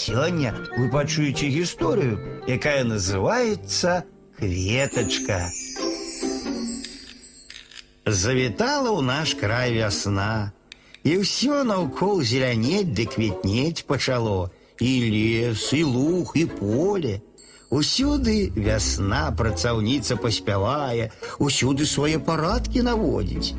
[0.00, 2.16] Сёння вы пачуеце гісторыю,
[2.48, 4.04] якая называется
[4.38, 5.52] «Кветочка».
[8.06, 10.56] Завітала ў наш край вясна,
[11.04, 14.48] і ўсё наўкол зелянець ды квітнець пачало,
[14.80, 17.20] і лес, і луг, і поле.
[17.68, 23.52] Усюды вясна працаўніца паспявае, усюды свае парадкі наводзіць.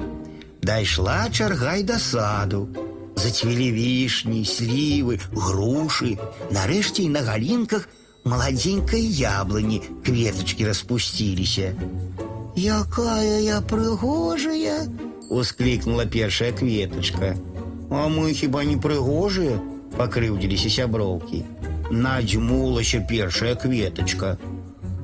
[0.66, 2.91] Дайшла чарга й да саду.
[3.21, 6.19] Зацвілі вішні, слівы, грушы.
[6.53, 7.89] Нарэшце і на галінках
[8.25, 11.73] маладзенькай яблыні кветачкі распусціліся.
[12.57, 14.89] Якая я прыгожая,
[15.29, 17.37] усклікнула першая кветачка.
[17.91, 19.61] А мы хіба не прыгожыя?
[19.97, 21.43] пакрыўдзіліся сяброўкі.
[21.91, 24.37] Надзьмулася першая кветачка.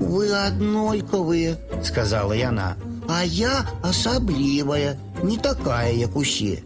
[0.01, 2.77] Вы аднолькавыя, сказала яна,
[3.09, 6.59] а я асаблівая, не такая, як усе.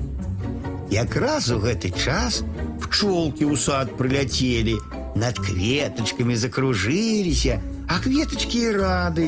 [0.90, 2.42] Якраз у гэты час
[2.82, 4.78] пчолкі ў сад прыляцелі,
[5.16, 9.26] над кветачкамі закружыліся, а кветачкі і рады.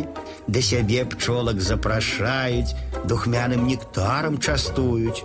[0.49, 2.77] Да сябе пчолак запрашаюць,
[3.09, 5.25] духмяным нектарам частуюць.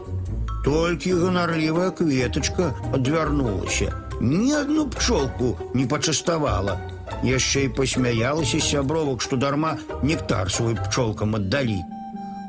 [0.64, 3.92] Толькі ганарлівая кветачка адвярнулася.
[4.22, 6.80] Ні адну пчолку не пачаставала.
[7.24, 11.82] Яшчэ і пасмяялася з сябровак, што дарма нектар свой пчолкам аддалі.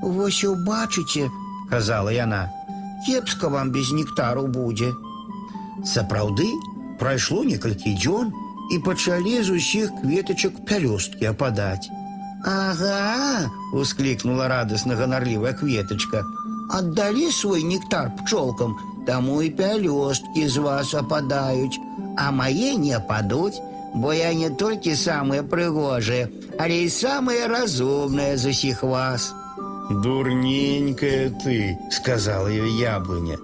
[0.02, 1.26] Вось убачыце,
[1.70, 2.50] казала яна,
[3.06, 4.92] кепска вам без нектару будзе.
[5.84, 6.48] Сапраўды,
[6.98, 8.32] прайшло некалькі дзён
[8.72, 11.90] і пачалі з усіх кветачак пялёсткі ападаць.
[12.44, 16.24] Ага, усклікнула радасна ганарлівая кветачка.
[16.70, 21.80] Аддалі свой нектар пчолкам, таму і пялёсткі з вас ападаюць,
[22.16, 23.60] а мае не ападуць,
[23.94, 29.32] бо я не толькі самыя прыгожыя, але і самыя разумныя з усіх вас.
[29.90, 33.36] Дурненькая ты, сказала ёй яблыня.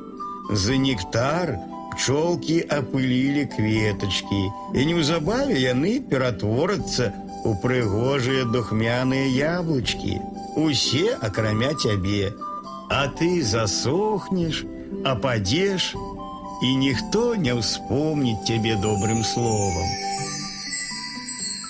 [0.50, 1.58] За нектар
[1.92, 4.42] пчолкі апылілі кветачкі,
[4.74, 7.12] і неўзабаве яны ператворацца
[7.44, 9.28] у прыгожыя духмяныя
[9.60, 10.20] яблычкі.
[10.56, 12.33] Усе акрамя цябе.
[12.90, 14.64] А ты засохнеш,
[15.05, 15.95] ападзеш,
[16.62, 19.89] і ніхто не ўспомніць цябе добрым словам.